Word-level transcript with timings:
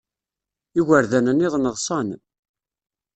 Igerdan-nniḍen 0.79 1.65
ḍsan. 1.75 2.09